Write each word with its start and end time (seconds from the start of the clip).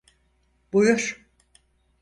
Buyur. 0.73 1.21